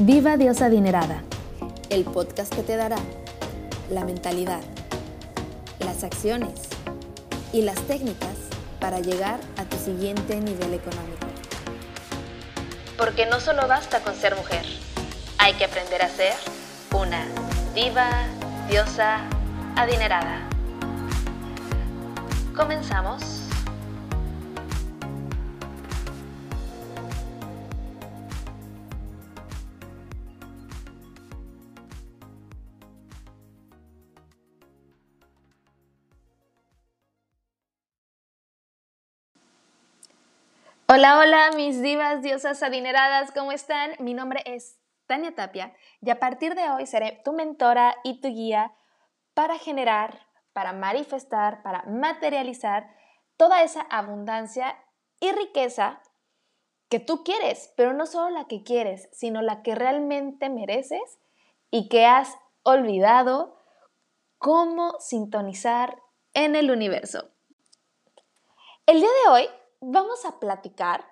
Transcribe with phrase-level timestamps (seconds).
[0.00, 1.24] Viva Diosa Adinerada.
[1.90, 2.98] El podcast que te dará
[3.90, 4.60] la mentalidad,
[5.80, 6.68] las acciones
[7.52, 8.36] y las técnicas
[8.78, 11.26] para llegar a tu siguiente nivel económico.
[12.96, 14.64] Porque no solo basta con ser mujer,
[15.38, 16.34] hay que aprender a ser
[16.92, 17.26] una
[17.74, 18.08] diva,
[18.70, 19.22] diosa,
[19.74, 20.48] adinerada.
[22.54, 23.37] Comenzamos.
[40.98, 43.92] Hola, hola, mis divas, diosas adineradas, ¿cómo están?
[44.00, 48.26] Mi nombre es Tania Tapia y a partir de hoy seré tu mentora y tu
[48.26, 48.74] guía
[49.32, 52.90] para generar, para manifestar, para materializar
[53.36, 54.76] toda esa abundancia
[55.20, 56.02] y riqueza
[56.88, 61.20] que tú quieres, pero no solo la que quieres, sino la que realmente mereces
[61.70, 63.56] y que has olvidado
[64.38, 66.02] cómo sintonizar
[66.34, 67.30] en el universo.
[68.84, 69.48] El día de hoy
[69.80, 71.04] vamos a platicar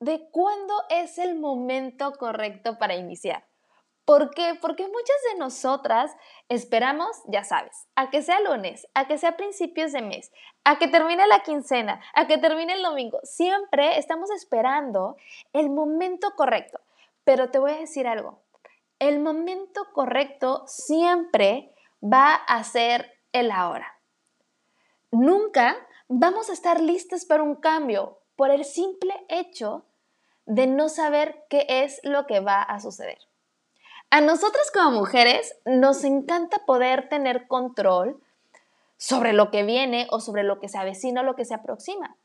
[0.00, 3.46] de cuándo es el momento correcto para iniciar.
[4.04, 4.56] ¿Por qué?
[4.60, 6.16] Porque muchas de nosotras
[6.48, 10.32] esperamos, ya sabes, a que sea lunes, a que sea principios de mes,
[10.62, 13.18] a que termine la quincena, a que termine el domingo.
[13.24, 15.16] Siempre estamos esperando
[15.52, 16.78] el momento correcto.
[17.24, 18.38] Pero te voy a decir algo.
[19.00, 23.98] El momento correcto siempre va a ser el ahora.
[25.10, 25.76] Nunca
[26.08, 29.84] vamos a estar listas para un cambio por el simple hecho
[30.44, 33.18] de no saber qué es lo que va a suceder.
[34.10, 38.20] A nosotras como mujeres nos encanta poder tener control
[38.96, 42.16] sobre lo que viene o sobre lo que se avecina o lo que se aproxima.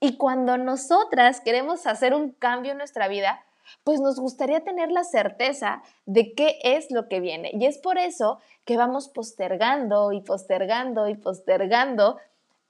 [0.00, 3.42] Y cuando nosotras queremos hacer un cambio en nuestra vida,
[3.84, 7.50] pues nos gustaría tener la certeza de qué es lo que viene.
[7.54, 12.18] Y es por eso que vamos postergando y postergando y postergando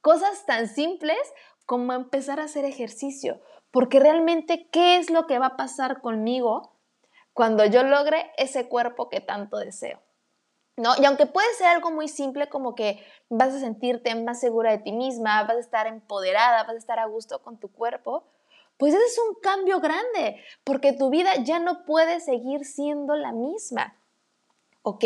[0.04, 1.16] Cosas tan simples
[1.64, 6.76] como empezar a hacer ejercicio, porque realmente, ¿qué es lo que va a pasar conmigo
[7.32, 10.02] cuando yo logre ese cuerpo que tanto deseo?
[10.76, 10.92] ¿No?
[11.00, 14.78] Y aunque puede ser algo muy simple como que vas a sentirte más segura de
[14.80, 18.24] ti misma, vas a estar empoderada, vas a estar a gusto con tu cuerpo,
[18.76, 23.32] pues ese es un cambio grande, porque tu vida ya no puede seguir siendo la
[23.32, 23.96] misma.
[24.82, 25.04] ¿Ok?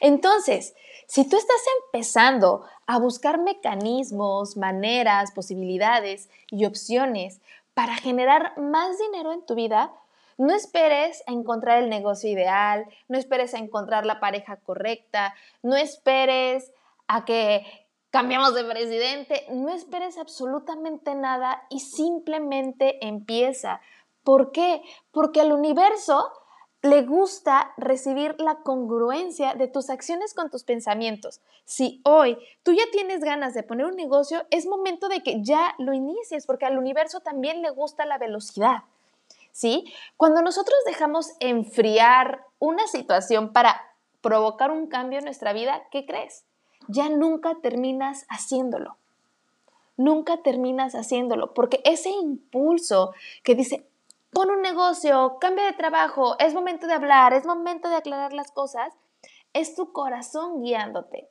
[0.00, 0.74] Entonces,
[1.14, 7.40] si tú estás empezando a buscar mecanismos, maneras, posibilidades y opciones
[7.72, 9.92] para generar más dinero en tu vida,
[10.38, 15.76] no esperes a encontrar el negocio ideal, no esperes a encontrar la pareja correcta, no
[15.76, 16.72] esperes
[17.06, 17.64] a que
[18.10, 23.80] cambiamos de presidente, no esperes absolutamente nada y simplemente empieza.
[24.24, 24.82] ¿Por qué?
[25.12, 26.32] Porque el universo
[26.84, 31.40] le gusta recibir la congruencia de tus acciones con tus pensamientos.
[31.64, 35.74] Si hoy tú ya tienes ganas de poner un negocio, es momento de que ya
[35.78, 38.82] lo inicies, porque al universo también le gusta la velocidad.
[39.50, 39.90] ¿Sí?
[40.18, 43.80] Cuando nosotros dejamos enfriar una situación para
[44.20, 46.44] provocar un cambio en nuestra vida, ¿qué crees?
[46.88, 48.98] Ya nunca terminas haciéndolo.
[49.96, 53.86] Nunca terminas haciéndolo, porque ese impulso que dice,
[54.34, 58.50] pon un negocio, cambia de trabajo, es momento de hablar, es momento de aclarar las
[58.50, 58.92] cosas,
[59.52, 61.28] es tu corazón guiándote.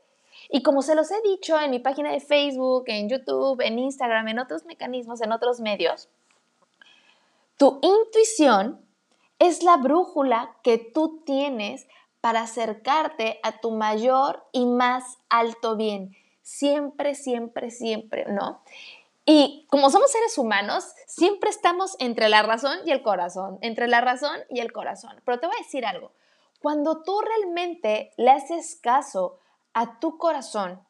[0.50, 4.30] Y como se los he dicho en mi página de Facebook, en YouTube, en Instagram,
[4.30, 6.10] en otros mecanismos, en otros medios,
[7.58, 8.84] tu intuición
[9.38, 11.88] es la brújula que tú tienes
[12.22, 16.16] para acercarte a tu mayor y más alto bien.
[16.42, 18.62] Siempre, siempre, siempre, ¿no?
[19.26, 24.02] Y como somos seres humanos, siempre estamos entre la razón y el corazón, entre la
[24.02, 25.22] razón y el corazón.
[25.26, 26.12] Pero te voy a decir algo,
[26.60, 29.40] cuando tú realmente le haces caso
[29.74, 30.86] a tu corazón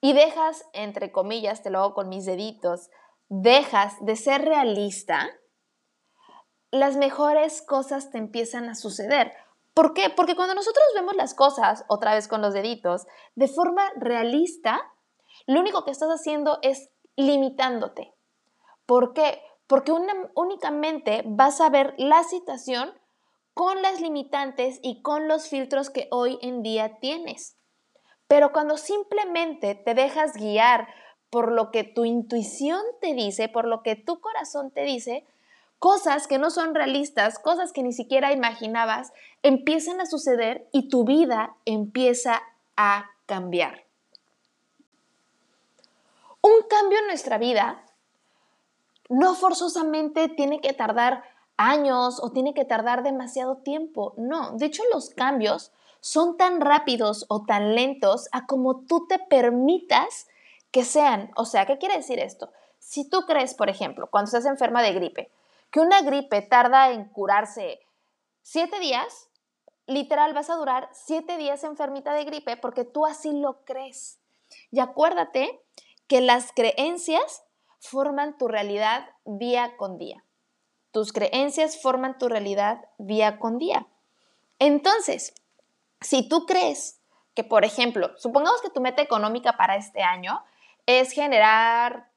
[0.00, 2.90] y dejas, entre comillas, te lo hago con mis deditos,
[3.28, 5.28] dejas de ser realista,
[6.70, 9.32] las mejores cosas te empiezan a suceder.
[9.74, 10.10] ¿Por qué?
[10.10, 13.06] Porque cuando nosotros vemos las cosas, otra vez con los deditos,
[13.36, 14.80] de forma realista,
[15.46, 18.14] lo único que estás haciendo es limitándote.
[18.86, 19.42] ¿Por qué?
[19.66, 22.94] Porque únicamente vas a ver la situación
[23.52, 27.56] con las limitantes y con los filtros que hoy en día tienes.
[28.28, 30.88] Pero cuando simplemente te dejas guiar
[31.28, 35.26] por lo que tu intuición te dice, por lo que tu corazón te dice,
[35.80, 39.12] cosas que no son realistas, cosas que ni siquiera imaginabas,
[39.42, 42.40] empiezan a suceder y tu vida empieza
[42.76, 43.87] a cambiar.
[46.48, 47.84] Un cambio en nuestra vida
[49.10, 51.22] no forzosamente tiene que tardar
[51.58, 54.14] años o tiene que tardar demasiado tiempo.
[54.16, 59.18] No, de hecho los cambios son tan rápidos o tan lentos a como tú te
[59.18, 60.26] permitas
[60.70, 61.30] que sean.
[61.36, 62.50] O sea, ¿qué quiere decir esto?
[62.78, 65.30] Si tú crees, por ejemplo, cuando estás enferma de gripe,
[65.70, 67.80] que una gripe tarda en curarse
[68.40, 69.28] siete días,
[69.86, 74.18] literal vas a durar siete días enfermita de gripe porque tú así lo crees.
[74.70, 75.60] Y acuérdate
[76.08, 77.44] que las creencias
[77.78, 80.24] forman tu realidad día con día.
[80.90, 83.86] Tus creencias forman tu realidad día con día.
[84.58, 85.34] Entonces,
[86.00, 87.00] si tú crees
[87.34, 90.42] que, por ejemplo, supongamos que tu meta económica para este año
[90.86, 92.10] es generar,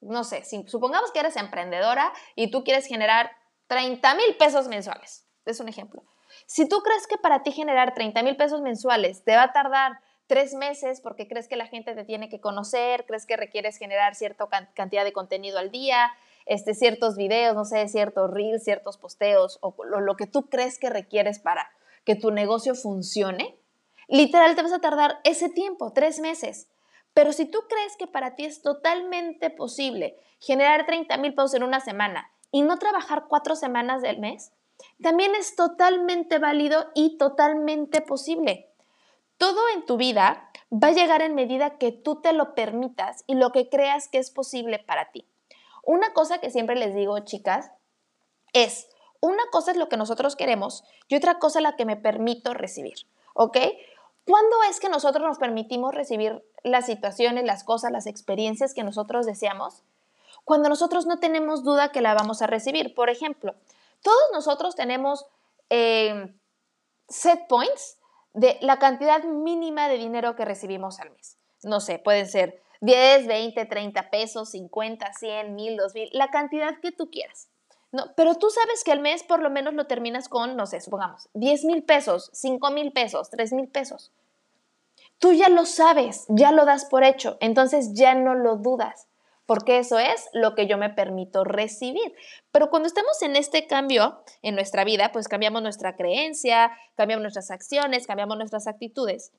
[0.00, 3.32] no sé, supongamos que eres emprendedora y tú quieres generar
[3.66, 5.26] 30 mil pesos mensuales.
[5.44, 6.02] Es un ejemplo.
[6.46, 10.00] Si tú crees que para ti generar 30 mil pesos mensuales te va a tardar
[10.26, 14.14] tres meses porque crees que la gente te tiene que conocer, crees que requieres generar
[14.14, 16.12] cierta cantidad de contenido al día,
[16.46, 20.90] este, ciertos videos, no sé, ciertos reels, ciertos posteos o lo que tú crees que
[20.90, 21.70] requieres para
[22.04, 23.56] que tu negocio funcione,
[24.08, 26.68] literal te vas a tardar ese tiempo, tres meses.
[27.14, 31.62] Pero si tú crees que para ti es totalmente posible generar 30 mil pesos en
[31.62, 34.52] una semana y no trabajar cuatro semanas del mes,
[35.00, 38.68] también es totalmente válido y totalmente posible.
[39.38, 43.34] Todo en tu vida va a llegar en medida que tú te lo permitas y
[43.34, 45.26] lo que creas que es posible para ti.
[45.82, 47.70] Una cosa que siempre les digo, chicas,
[48.52, 48.88] es,
[49.20, 52.54] una cosa es lo que nosotros queremos y otra cosa es la que me permito
[52.54, 53.58] recibir, ¿ok?
[54.26, 59.26] ¿Cuándo es que nosotros nos permitimos recibir las situaciones, las cosas, las experiencias que nosotros
[59.26, 59.82] deseamos?
[60.44, 62.94] Cuando nosotros no tenemos duda que la vamos a recibir.
[62.94, 63.54] Por ejemplo,
[64.02, 65.26] todos nosotros tenemos
[65.68, 66.34] eh,
[67.08, 67.98] set points
[68.34, 71.38] de la cantidad mínima de dinero que recibimos al mes.
[71.62, 76.92] No sé, pueden ser 10, 20, 30 pesos, 50, 100, 1000, 2000, la cantidad que
[76.92, 77.48] tú quieras.
[77.92, 80.80] No, pero tú sabes que al mes por lo menos lo terminas con, no sé,
[80.80, 84.10] supongamos, 10 mil pesos, 5 mil pesos, 3 mil pesos.
[85.20, 89.06] Tú ya lo sabes, ya lo das por hecho, entonces ya no lo dudas,
[89.46, 92.14] porque eso es lo que yo me permito recibir.
[92.50, 97.50] Pero cuando estamos en este cambio en nuestra vida, pues cambiamos nuestra creencia, cambiamos nuestras
[97.50, 99.32] acciones, cambiamos nuestras actitudes.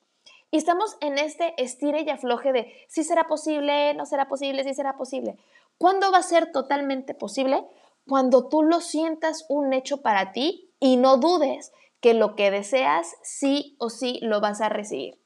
[0.52, 4.74] Y estamos en este estire y afloje de si será posible, no será posible, si
[4.74, 5.38] será posible.
[5.78, 7.66] ¿Cuándo va a ser totalmente posible?
[8.08, 13.16] cuando tú lo sientas un hecho para ti y no dudes que lo que deseas
[13.24, 15.18] sí o sí lo vas a recibir.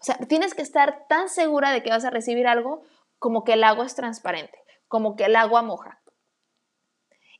[0.00, 2.82] O sea, tienes que estar tan segura de que vas a recibir algo
[3.18, 6.00] como que el agua es transparente, como que el agua moja.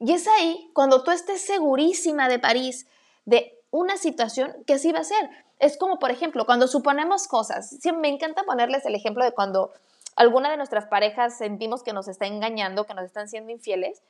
[0.00, 2.86] Y es ahí cuando tú estés segurísima de París,
[3.25, 5.28] de una situación que así va a ser.
[5.58, 7.78] Es como, por ejemplo, cuando suponemos cosas.
[7.98, 9.72] Me encanta ponerles el ejemplo de cuando
[10.14, 14.02] alguna de nuestras parejas sentimos que nos está engañando, que nos están siendo infieles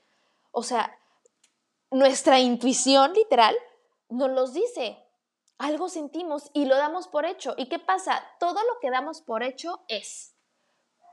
[0.51, 0.99] o sea,
[1.91, 3.57] nuestra intuición literal
[4.09, 4.99] nos los dice.
[5.59, 7.55] Algo sentimos y lo damos por hecho.
[7.57, 8.23] ¿Y qué pasa?
[8.39, 10.35] Todo lo que damos por hecho es.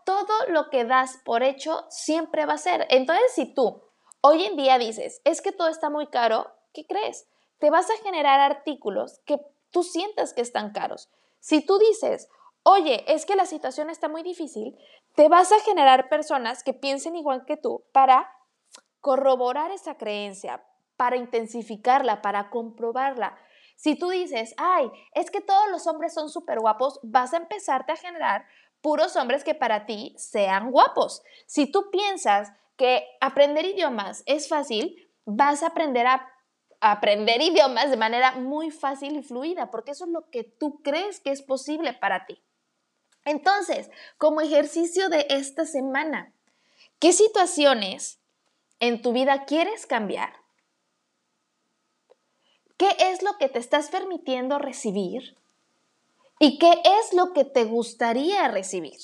[0.05, 2.87] Todo lo que das por hecho siempre va a ser.
[2.89, 3.83] Entonces, si tú
[4.21, 7.27] hoy en día dices, es que todo está muy caro, ¿qué crees?
[7.59, 9.39] Te vas a generar artículos que
[9.71, 11.11] tú sientas que están caros.
[11.39, 12.29] Si tú dices,
[12.63, 14.77] oye, es que la situación está muy difícil,
[15.15, 18.31] te vas a generar personas que piensen igual que tú para
[18.99, 20.65] corroborar esa creencia,
[20.97, 23.37] para intensificarla, para comprobarla.
[23.75, 27.91] Si tú dices, ay, es que todos los hombres son súper guapos, vas a empezarte
[27.91, 28.47] a generar
[28.85, 31.23] puros hombres que para ti sean guapos.
[31.47, 36.31] Si tú piensas que aprender idiomas es fácil, vas a aprender a
[36.81, 41.19] aprender idiomas de manera muy fácil y fluida, porque eso es lo que tú crees
[41.19, 42.43] que es posible para ti.
[43.23, 43.89] Entonces,
[44.19, 46.31] como ejercicio de esta semana,
[46.99, 48.19] ¿qué situaciones
[48.79, 50.31] en tu vida quieres cambiar?
[52.77, 55.35] ¿Qué es lo que te estás permitiendo recibir?
[56.39, 58.99] ¿Y qué es lo que te gustaría recibir?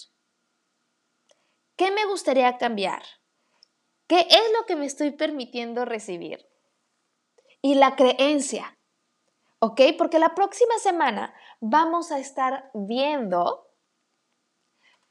[1.78, 3.04] ¿Qué me gustaría cambiar?
[4.08, 6.46] ¿Qué es lo que me estoy permitiendo recibir?
[7.62, 8.78] Y la creencia,
[9.60, 9.82] ¿ok?
[9.98, 13.68] Porque la próxima semana vamos a estar viendo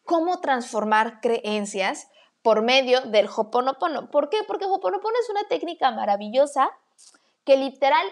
[0.04, 2.08] cómo transformar creencias
[2.42, 4.10] por medio del Hoponopono.
[4.10, 4.38] ¿Por qué?
[4.46, 6.70] Porque Hoponopono es una técnica maravillosa
[7.44, 8.06] que literal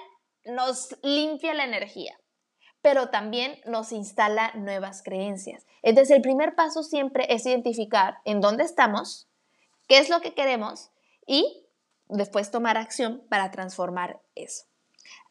[0.44, 2.18] nos limpia la energía,
[2.88, 5.66] pero también nos instala nuevas creencias.
[5.82, 9.28] Entonces, el primer paso siempre es identificar en dónde estamos,
[9.88, 10.90] qué es lo que queremos
[11.26, 11.66] y
[12.08, 14.64] después tomar acción para transformar eso.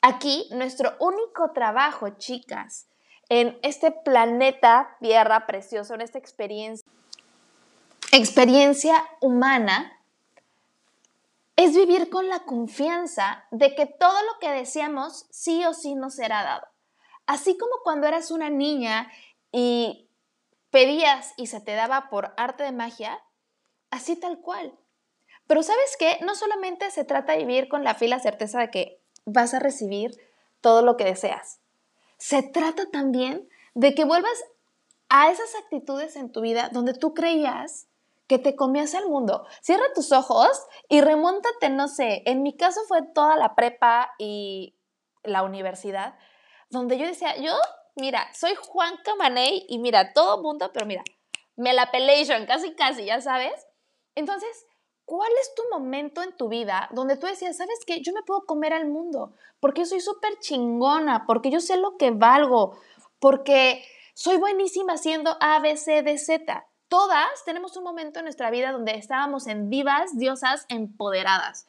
[0.02, 2.90] Aquí, nuestro único trabajo, chicas,
[3.28, 6.88] en este planeta Tierra precioso, en esta experiencia
[8.12, 10.00] experiencia humana
[11.56, 16.14] es vivir con la confianza de que todo lo que deseamos sí o sí nos
[16.14, 16.77] será dado.
[17.28, 19.12] Así como cuando eras una niña
[19.52, 20.10] y
[20.72, 23.24] pedías y se te daba por arte de magia,
[23.92, 24.78] así tal cual.
[25.46, 29.02] Pero sabes qué, no solamente se trata de vivir con la fila certeza de que
[29.26, 30.12] vas a recibir
[30.62, 31.60] todo lo que deseas.
[32.18, 34.44] Se trata también de que vuelvas
[35.10, 37.88] a esas actitudes en tu vida donde tú creías
[38.28, 39.46] que te comías el mundo.
[39.62, 40.50] Cierra tus ojos
[40.90, 44.76] y remóntate, no sé, en mi caso fue toda la prepa y
[45.24, 46.18] la universidad,
[46.70, 47.54] donde yo decía, yo,
[47.96, 51.04] mira, soy Juan Camaney y mira, todo mundo, pero mira,
[51.56, 53.68] me la pelation, casi, casi, ya sabes.
[54.16, 54.66] Entonces,
[55.06, 58.46] ¿cuál es tu momento en tu vida donde tú decías, sabes qué, yo me puedo
[58.46, 62.78] comer al mundo porque soy súper chingona, porque yo sé lo que valgo,
[63.20, 63.84] porque
[64.14, 66.68] soy buenísima haciendo A, B, C, D, Z?
[66.88, 71.68] Todas tenemos un momento en nuestra vida donde estábamos en divas, diosas, empoderadas.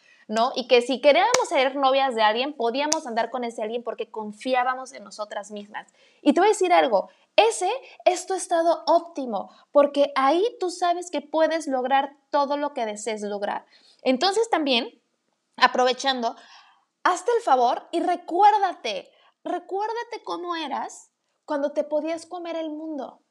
[0.54, 4.92] Y que si queríamos ser novias de alguien, podíamos andar con ese alguien porque confiábamos
[4.92, 5.88] en nosotras mismas.
[6.20, 7.70] Y te voy a decir algo, ese
[8.04, 13.22] es tu estado óptimo, porque ahí tú sabes que puedes lograr todo lo que desees
[13.22, 13.64] lograr.
[14.02, 15.00] Entonces también,
[15.56, 16.36] aprovechando,
[17.04, 19.10] hazte el favor y recuérdate,
[19.44, 21.10] recuérdate cómo eras
[21.46, 23.22] cuando te podías comer el mundo.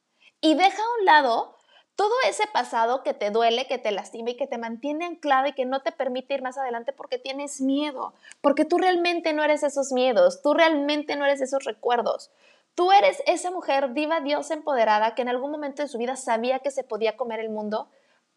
[0.42, 1.57] Y deja a un lado
[1.98, 5.54] todo ese pasado que te duele, que te lastima y que te mantiene anclada y
[5.54, 9.64] que no te permite ir más adelante porque tienes miedo, porque tú realmente no eres
[9.64, 12.30] esos miedos, tú realmente no eres esos recuerdos.
[12.76, 16.60] Tú eres esa mujer diva, diosa, empoderada que en algún momento de su vida sabía
[16.60, 17.88] que se podía comer el mundo,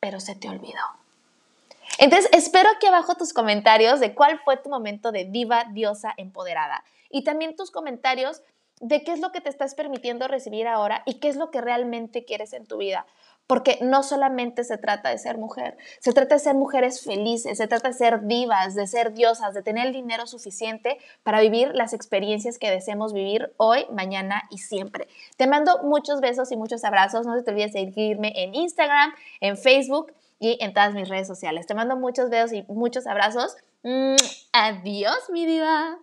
[0.01, 0.81] pero se te olvidó.
[1.99, 6.83] Entonces, espero aquí abajo tus comentarios de cuál fue tu momento de diva, diosa, empoderada.
[7.11, 8.41] Y también tus comentarios
[8.81, 11.61] de qué es lo que te estás permitiendo recibir ahora y qué es lo que
[11.61, 13.07] realmente quieres en tu vida.
[13.47, 17.67] Porque no solamente se trata de ser mujer, se trata de ser mujeres felices, se
[17.67, 21.93] trata de ser divas, de ser diosas, de tener el dinero suficiente para vivir las
[21.93, 25.09] experiencias que deseemos vivir hoy, mañana y siempre.
[25.37, 27.27] Te mando muchos besos y muchos abrazos.
[27.27, 31.27] No se te olvides de seguirme en Instagram, en Facebook y en todas mis redes
[31.27, 31.67] sociales.
[31.67, 33.57] Te mando muchos besos y muchos abrazos.
[34.53, 35.99] Adiós, mi diva.